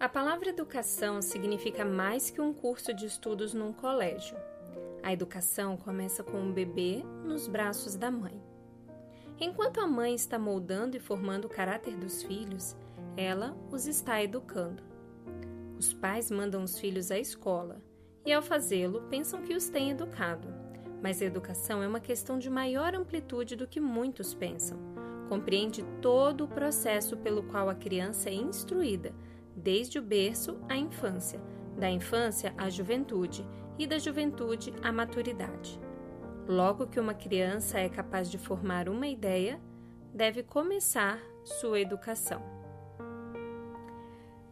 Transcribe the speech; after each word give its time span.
A 0.00 0.08
palavra 0.08 0.50
educação 0.50 1.20
significa 1.20 1.84
mais 1.84 2.30
que 2.30 2.40
um 2.40 2.52
curso 2.52 2.94
de 2.94 3.04
estudos 3.04 3.52
num 3.52 3.72
colégio. 3.72 4.36
A 5.02 5.12
educação 5.12 5.76
começa 5.76 6.22
com 6.22 6.38
um 6.38 6.52
bebê 6.52 7.02
nos 7.24 7.48
braços 7.48 7.96
da 7.96 8.08
mãe. 8.08 8.40
Enquanto 9.40 9.80
a 9.80 9.88
mãe 9.88 10.14
está 10.14 10.38
moldando 10.38 10.96
e 10.96 11.00
formando 11.00 11.46
o 11.46 11.48
caráter 11.48 11.96
dos 11.96 12.22
filhos, 12.22 12.76
ela 13.16 13.56
os 13.72 13.88
está 13.88 14.22
educando. 14.22 14.84
Os 15.76 15.92
pais 15.92 16.30
mandam 16.30 16.62
os 16.62 16.78
filhos 16.78 17.10
à 17.10 17.18
escola 17.18 17.82
e, 18.24 18.32
ao 18.32 18.40
fazê-lo, 18.40 19.02
pensam 19.10 19.42
que 19.42 19.54
os 19.54 19.68
têm 19.68 19.90
educado. 19.90 20.46
Mas 21.02 21.20
a 21.20 21.24
educação 21.24 21.82
é 21.82 21.88
uma 21.88 21.98
questão 21.98 22.38
de 22.38 22.48
maior 22.48 22.94
amplitude 22.94 23.56
do 23.56 23.66
que 23.66 23.80
muitos 23.80 24.32
pensam. 24.32 24.78
Compreende 25.28 25.82
todo 26.00 26.44
o 26.44 26.48
processo 26.48 27.16
pelo 27.16 27.42
qual 27.42 27.68
a 27.68 27.74
criança 27.74 28.30
é 28.30 28.34
instruída 28.34 29.12
desde 29.68 29.98
o 29.98 30.02
berço 30.02 30.58
à 30.66 30.78
infância, 30.78 31.38
da 31.76 31.90
infância 31.90 32.54
à 32.56 32.70
juventude 32.70 33.46
e 33.78 33.86
da 33.86 33.98
juventude 33.98 34.72
à 34.82 34.90
maturidade. 34.90 35.78
Logo 36.48 36.86
que 36.86 36.98
uma 36.98 37.12
criança 37.12 37.78
é 37.78 37.86
capaz 37.86 38.30
de 38.30 38.38
formar 38.38 38.88
uma 38.88 39.06
ideia, 39.06 39.60
deve 40.14 40.42
começar 40.42 41.20
sua 41.44 41.78
educação. 41.80 42.40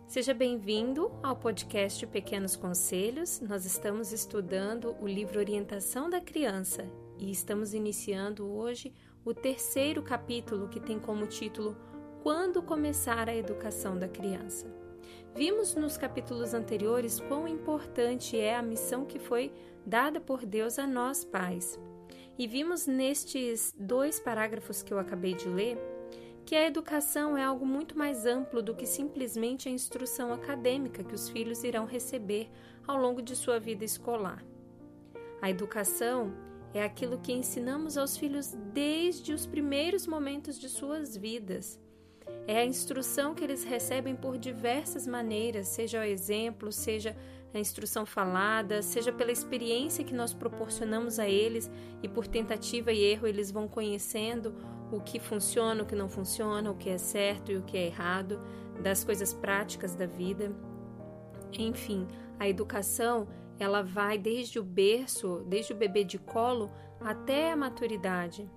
Seja 0.07 0.35
bem-vindo 0.35 1.11
ao 1.23 1.35
podcast 1.35 2.07
Pequenos 2.09 2.55
Conselhos. 2.55 3.41
Nós 3.41 3.65
estamos 3.65 4.13
estudando 4.13 4.95
o 5.01 5.07
livro 5.07 5.39
Orientação 5.39 6.11
da 6.11 6.21
Criança 6.21 6.87
e 7.19 7.31
estamos 7.31 7.73
iniciando 7.73 8.47
hoje 8.47 8.93
o 9.25 9.33
terceiro 9.33 10.03
capítulo 10.03 10.69
que 10.69 10.79
tem 10.79 11.01
como 11.01 11.27
título 11.27 11.75
Quando 12.23 12.63
começar 12.63 13.31
a 13.31 13.35
educação 13.35 13.99
da 13.99 14.09
criança. 14.09 14.85
Vimos 15.37 15.75
nos 15.75 15.99
capítulos 15.99 16.55
anteriores 16.55 17.21
quão 17.21 17.47
importante 17.47 18.39
é 18.41 18.57
a 18.57 18.63
missão 18.63 19.05
que 19.05 19.19
foi 19.19 19.53
dada 19.85 20.19
por 20.19 20.47
Deus 20.47 20.79
a 20.79 20.87
nós 20.87 21.27
pais. 21.27 21.79
E 22.39 22.47
vimos 22.47 22.87
nestes 22.87 23.75
dois 23.79 24.19
parágrafos 24.19 24.83
que 24.83 24.95
eu 24.95 24.99
acabei 24.99 25.35
de 25.35 25.47
ler 25.47 25.77
que 26.47 26.55
a 26.55 26.67
educação 26.67 27.37
é 27.37 27.45
algo 27.45 27.67
muito 27.67 27.99
mais 27.99 28.25
amplo 28.25 28.63
do 28.63 28.75
que 28.75 28.87
simplesmente 28.87 29.69
a 29.69 29.73
instrução 29.73 30.33
acadêmica 30.33 31.05
que 31.05 31.15
os 31.15 31.29
filhos 31.29 31.63
irão 31.65 31.85
receber 31.85 32.49
ao 32.87 32.97
longo 32.97 33.21
de 33.21 33.37
sua 33.37 33.61
vida 33.61 33.85
escolar. 33.85 34.43
A 35.43 35.51
educação 35.51 36.33
é 36.73 36.83
aquilo 36.83 37.19
que 37.19 37.33
ensinamos 37.33 37.99
aos 37.99 38.17
filhos 38.17 38.55
desde 38.73 39.35
os 39.35 39.45
primeiros 39.45 40.07
momentos 40.07 40.59
de 40.59 40.71
suas 40.71 41.15
vidas. 41.15 41.79
É 42.47 42.59
a 42.59 42.65
instrução 42.65 43.35
que 43.35 43.43
eles 43.43 43.65
recebem 43.65 44.15
por 44.15 44.39
diversas 44.39 45.07
maneiras, 45.07 45.69
seja 45.69 46.01
o 46.01 46.05
exemplo, 46.05 46.71
seja 46.71 47.17
a 47.53 47.59
instrução 47.59 48.07
falada, 48.07 48.83
seja 48.83 49.13
pela 49.13 49.33
experiência 49.33 50.05
que 50.05 50.15
nós 50.15 50.33
proporcionamos 50.33 51.19
a 51.19 51.29
eles 51.29 51.71
e 52.03 52.09
por 52.09 52.27
tentativa 52.27 52.93
e 52.93 53.03
erro 53.03 53.27
eles 53.27 53.51
vão 53.51 53.67
conhecendo 53.67 54.55
o 54.93 55.01
que 55.01 55.19
funciona, 55.19 55.83
o 55.83 55.87
que 55.87 55.97
não 55.97 56.09
funciona, 56.09 56.71
o 56.71 56.77
que 56.77 56.89
é 56.89 56.99
certo 56.99 57.51
e 57.51 57.57
o 57.57 57.63
que 57.63 57.77
é 57.77 57.87
errado, 57.87 58.41
das 58.81 59.03
coisas 59.03 59.33
práticas 59.33 59.95
da 59.95 60.07
vida. 60.07 60.55
Enfim, 61.59 62.07
a 62.39 62.49
educação, 62.49 63.27
ela 63.59 63.83
vai 63.83 64.19
desde 64.19 64.59
o 64.59 64.63
berço, 64.63 65.45
desde 65.49 65.73
o 65.73 65.77
bebê 65.77 66.05
de 66.05 66.19
colo 66.19 66.71
até 67.01 67.53
a 67.53 67.57
maturidade. 67.57 68.49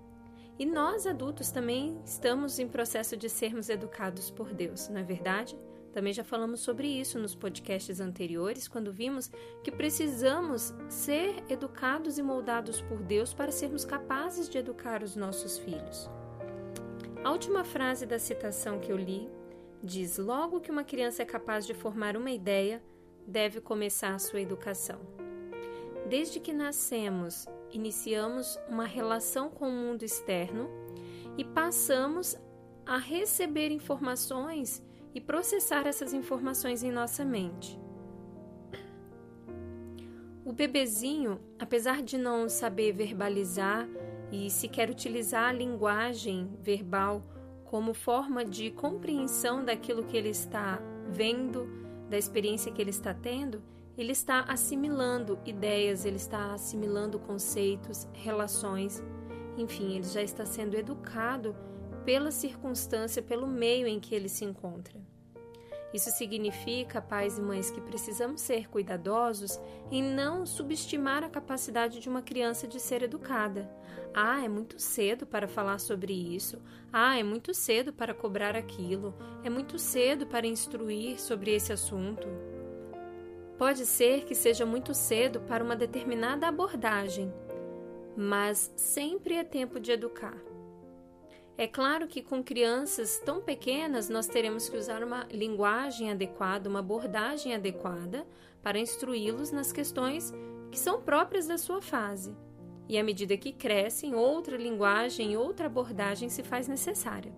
E 0.59 0.65
nós 0.65 1.07
adultos 1.07 1.51
também 1.51 1.97
estamos 2.03 2.59
em 2.59 2.67
processo 2.67 3.15
de 3.15 3.29
sermos 3.29 3.69
educados 3.69 4.29
por 4.29 4.53
Deus, 4.53 4.89
não 4.89 4.99
é 4.99 5.03
verdade? 5.03 5.57
Também 5.93 6.11
já 6.11 6.21
falamos 6.23 6.59
sobre 6.59 6.85
isso 6.85 7.17
nos 7.17 7.33
podcasts 7.33 8.01
anteriores, 8.01 8.67
quando 8.67 8.91
vimos 8.91 9.31
que 9.63 9.71
precisamos 9.71 10.73
ser 10.89 11.43
educados 11.47 12.17
e 12.17 12.21
moldados 12.21 12.81
por 12.81 13.01
Deus 13.01 13.33
para 13.33 13.53
sermos 13.53 13.85
capazes 13.85 14.49
de 14.49 14.57
educar 14.57 15.01
os 15.01 15.15
nossos 15.15 15.57
filhos. 15.57 16.09
A 17.23 17.31
última 17.31 17.63
frase 17.63 18.05
da 18.05 18.19
citação 18.19 18.79
que 18.79 18.91
eu 18.91 18.97
li 18.97 19.29
diz: 19.81 20.17
Logo 20.17 20.59
que 20.59 20.71
uma 20.71 20.83
criança 20.83 21.23
é 21.23 21.25
capaz 21.25 21.65
de 21.65 21.73
formar 21.73 22.17
uma 22.17 22.31
ideia, 22.31 22.83
deve 23.25 23.61
começar 23.61 24.13
a 24.13 24.19
sua 24.19 24.41
educação. 24.41 25.28
Desde 26.07 26.39
que 26.39 26.53
nascemos 26.53 27.47
iniciamos 27.71 28.57
uma 28.67 28.85
relação 28.85 29.49
com 29.49 29.67
o 29.67 29.71
mundo 29.71 30.03
externo 30.03 30.69
e 31.37 31.43
passamos 31.43 32.35
a 32.85 32.97
receber 32.97 33.69
informações 33.71 34.83
e 35.13 35.21
processar 35.21 35.85
essas 35.87 36.13
informações 36.13 36.83
em 36.83 36.91
nossa 36.91 37.23
mente. 37.23 37.79
O 40.43 40.51
bebezinho, 40.51 41.39
apesar 41.59 42.01
de 42.01 42.17
não 42.17 42.49
saber 42.49 42.91
verbalizar 42.91 43.87
e 44.31 44.49
sequer 44.49 44.89
utilizar 44.89 45.49
a 45.49 45.53
linguagem 45.53 46.49
verbal 46.59 47.23
como 47.65 47.93
forma 47.93 48.43
de 48.43 48.71
compreensão 48.71 49.63
daquilo 49.63 50.03
que 50.03 50.17
ele 50.17 50.29
está 50.29 50.81
vendo, 51.07 51.69
da 52.09 52.17
experiência 52.17 52.71
que 52.71 52.81
ele 52.81 52.89
está 52.89 53.13
tendo, 53.13 53.61
ele 53.99 54.13
está 54.13 54.45
assimilando 54.47 55.37
ideias, 55.45 56.05
ele 56.05 56.15
está 56.15 56.53
assimilando 56.53 57.19
conceitos, 57.19 58.07
relações, 58.13 59.03
enfim, 59.57 59.95
ele 59.95 60.05
já 60.05 60.21
está 60.21 60.45
sendo 60.45 60.77
educado 60.77 61.53
pela 62.05 62.31
circunstância, 62.31 63.21
pelo 63.21 63.45
meio 63.45 63.85
em 63.87 63.99
que 63.99 64.15
ele 64.15 64.29
se 64.29 64.45
encontra. 64.45 64.97
Isso 65.93 66.09
significa, 66.11 67.01
pais 67.01 67.37
e 67.37 67.41
mães, 67.41 67.71
que 67.71 67.81
precisamos 67.81 68.39
ser 68.39 68.69
cuidadosos 68.69 69.59
em 69.91 70.01
não 70.01 70.45
subestimar 70.45 71.23
a 71.23 71.29
capacidade 71.29 71.99
de 71.99 72.07
uma 72.07 72.21
criança 72.21 72.67
de 72.67 72.79
ser 72.79 73.01
educada. 73.01 73.69
Ah, 74.13 74.45
é 74.45 74.47
muito 74.47 74.79
cedo 74.79 75.25
para 75.25 75.47
falar 75.47 75.79
sobre 75.79 76.13
isso. 76.13 76.61
Ah, 76.93 77.17
é 77.17 77.23
muito 77.23 77.53
cedo 77.53 77.91
para 77.91 78.13
cobrar 78.13 78.55
aquilo. 78.55 79.13
É 79.43 79.49
muito 79.49 79.77
cedo 79.77 80.25
para 80.25 80.47
instruir 80.47 81.19
sobre 81.19 81.51
esse 81.51 81.73
assunto. 81.73 82.27
Pode 83.59 83.85
ser 83.85 84.23
que 84.23 84.33
seja 84.33 84.65
muito 84.65 84.93
cedo 84.93 85.41
para 85.41 85.61
uma 85.61 85.75
determinada 85.75 86.47
abordagem, 86.47 87.29
mas 88.15 88.71
sempre 88.77 89.35
é 89.35 89.43
tempo 89.43 89.81
de 89.81 89.91
educar. 89.91 90.37
É 91.57 91.67
claro 91.67 92.07
que 92.07 92.21
com 92.21 92.41
crianças 92.41 93.19
tão 93.19 93.41
pequenas 93.41 94.07
nós 94.07 94.27
teremos 94.27 94.69
que 94.69 94.77
usar 94.77 95.03
uma 95.03 95.27
linguagem 95.29 96.09
adequada, 96.09 96.69
uma 96.69 96.79
abordagem 96.79 97.53
adequada 97.53 98.25
para 98.63 98.79
instruí-los 98.79 99.51
nas 99.51 99.73
questões 99.73 100.33
que 100.71 100.79
são 100.79 101.01
próprias 101.01 101.45
da 101.45 101.57
sua 101.57 101.81
fase. 101.81 102.33
E 102.87 102.97
à 102.97 103.03
medida 103.03 103.35
que 103.35 103.51
crescem, 103.51 104.15
outra 104.15 104.55
linguagem, 104.55 105.35
outra 105.35 105.65
abordagem 105.65 106.29
se 106.29 106.43
faz 106.43 106.69
necessária. 106.69 107.33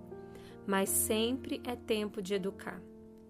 Mas 0.67 0.87
sempre 0.87 1.63
é 1.65 1.75
tempo 1.75 2.21
de 2.21 2.35
educar. 2.35 2.79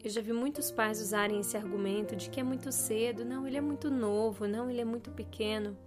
Eu 0.04 0.10
já 0.10 0.20
vi 0.20 0.34
muitos 0.34 0.72
pais 0.72 1.00
usarem 1.00 1.40
esse 1.40 1.56
argumento 1.56 2.16
de 2.16 2.30
que 2.30 2.40
é 2.40 2.44
muito 2.44 2.72
cedo, 2.72 3.24
não, 3.24 3.46
ele 3.46 3.58
é 3.58 3.62
muito 3.62 3.92
novo, 3.92 4.48
não, 4.48 4.70
ele 4.70 4.82
é 4.82 4.86
muito 4.86 5.12
pequeno. 5.12 5.78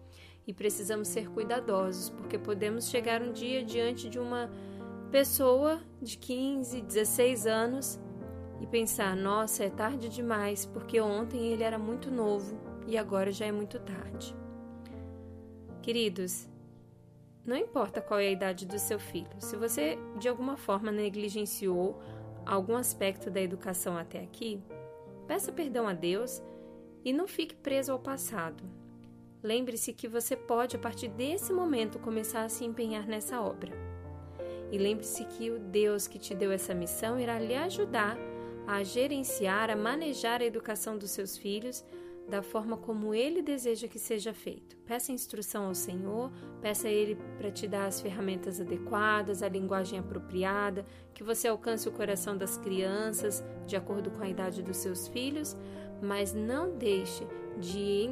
E 0.47 0.53
precisamos 0.53 1.09
ser 1.09 1.29
cuidadosos, 1.31 2.11
porque 2.11 2.39
podemos 2.39 2.89
chegar 2.89 3.23
um 3.23 3.33
dia 3.33 3.65
diante 3.65 4.09
de 4.09 4.19
uma 4.19 4.49
pessoa 5.11 5.81
de 6.01 6.17
15, 6.17 6.83
16 6.83 7.47
anos 7.47 7.99
e 8.61 8.67
pensar: 8.67 9.17
nossa, 9.17 9.65
é 9.65 9.71
tarde 9.71 10.09
demais, 10.09 10.65
porque 10.65 11.01
ontem 11.01 11.49
ele 11.49 11.65
era 11.65 11.79
muito 11.79 12.11
novo 12.11 12.57
e 12.87 12.97
agora 12.97 13.33
já 13.33 13.47
é 13.47 13.53
muito 13.53 13.81
tarde. 13.81 14.37
Queridos, 15.83 16.49
não 17.45 17.57
importa 17.57 18.01
qual 18.01 18.21
é 18.21 18.29
a 18.29 18.33
idade 18.33 18.65
do 18.65 18.79
seu 18.79 18.99
filho, 18.99 19.29
se 19.39 19.57
você 19.57 19.99
de 20.19 20.29
alguma 20.29 20.57
forma 20.57 20.93
negligenciou 20.93 22.01
algum 22.47 22.77
aspecto 22.77 23.31
da 23.31 23.41
educação 23.41 23.97
até 23.97 24.21
aqui, 24.21 24.61
peça 25.27 25.53
perdão 25.53 25.89
a 25.89 25.93
Deus 25.93 26.43
e 27.05 27.13
não 27.13 27.27
fique 27.27 27.55
preso 27.55 27.93
ao 27.93 27.99
passado. 27.99 28.63
Lembre-se 29.43 29.93
que 29.93 30.09
você 30.09 30.35
pode, 30.35 30.77
a 30.77 30.79
partir 30.79 31.09
desse 31.09 31.53
momento, 31.53 31.99
começar 31.99 32.45
a 32.45 32.49
se 32.49 32.65
empenhar 32.65 33.07
nessa 33.07 33.43
obra. 33.43 33.73
E 34.73 34.79
lembre-se 34.79 35.25
que 35.27 35.51
o 35.51 35.59
Deus 35.59 36.07
que 36.07 36.19
te 36.19 36.35
deu 36.35 36.51
essa 36.51 36.75
missão 36.75 37.21
irá 37.21 37.39
lhe 37.39 37.55
ajudar 37.55 38.17
a 38.67 38.83
gerenciar, 38.83 39.71
a 39.71 39.77
manejar 39.77 40.41
a 40.41 40.45
educação 40.45 40.97
dos 40.97 41.11
seus 41.11 41.37
filhos 41.37 41.85
da 42.29 42.43
forma 42.43 42.77
como 42.77 43.15
ele 43.15 43.43
deseja 43.43 43.87
que 43.87 43.99
seja 43.99 44.33
feito. 44.33 44.77
Peça 44.79 45.13
instrução 45.13 45.67
ao 45.67 45.75
Senhor, 45.75 46.33
peça 46.61 46.89
a 46.89 46.91
Ele 46.91 47.17
para 47.37 47.51
te 47.51 47.69
dar 47.69 47.87
as 47.87 48.01
ferramentas 48.01 48.61
adequadas, 48.61 49.43
a 49.43 49.49
linguagem 49.49 49.99
apropriada, 49.99 50.87
que 51.13 51.23
você 51.23 51.49
alcance 51.49 51.89
o 51.89 51.93
coração 51.93 52.37
das 52.37 52.57
crianças 52.57 53.45
de 53.67 53.77
acordo 53.77 54.11
com 54.11 54.23
a 54.23 54.29
idade 54.29 54.63
dos 54.63 54.79
seus 54.79 55.09
filhos, 55.09 55.57
mas 56.03 56.33
não 56.33 56.77
deixe 56.77 57.27
de 57.59 58.11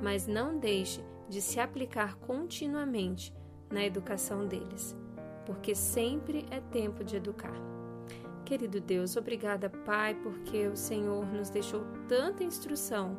mas 0.00 0.26
não 0.26 0.58
deixe 0.58 1.00
de 1.28 1.40
se 1.40 1.60
aplicar 1.60 2.16
continuamente 2.16 3.32
na 3.70 3.84
educação 3.84 4.46
deles, 4.46 4.96
porque 5.46 5.74
sempre 5.74 6.44
é 6.50 6.60
tempo 6.60 7.04
de 7.04 7.16
educar. 7.16 7.71
Querido 8.52 8.82
Deus, 8.82 9.16
obrigada, 9.16 9.70
Pai, 9.70 10.14
porque 10.14 10.66
o 10.66 10.76
Senhor 10.76 11.24
nos 11.32 11.48
deixou 11.48 11.86
tanta 12.06 12.44
instrução. 12.44 13.16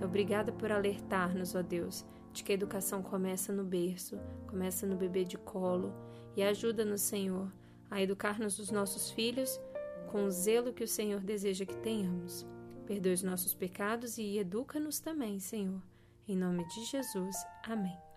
Obrigada 0.00 0.52
por 0.52 0.70
alertar-nos, 0.70 1.56
ó 1.56 1.60
Deus, 1.60 2.06
de 2.32 2.44
que 2.44 2.52
a 2.52 2.54
educação 2.54 3.02
começa 3.02 3.52
no 3.52 3.64
berço, 3.64 4.16
começa 4.46 4.86
no 4.86 4.94
bebê 4.94 5.24
de 5.24 5.36
colo, 5.36 5.92
e 6.36 6.42
ajuda-nos, 6.44 7.00
Senhor, 7.00 7.52
a 7.90 8.00
educar-nos 8.00 8.60
os 8.60 8.70
nossos 8.70 9.10
filhos 9.10 9.60
com 10.06 10.24
o 10.24 10.30
zelo 10.30 10.72
que 10.72 10.84
o 10.84 10.88
Senhor 10.88 11.18
deseja 11.18 11.66
que 11.66 11.76
tenhamos. 11.78 12.46
Perdoe 12.86 13.14
os 13.14 13.24
nossos 13.24 13.52
pecados 13.52 14.18
e 14.18 14.38
educa-nos 14.38 15.00
também, 15.00 15.40
Senhor. 15.40 15.82
Em 16.28 16.36
nome 16.36 16.64
de 16.68 16.84
Jesus. 16.84 17.34
Amém. 17.64 18.09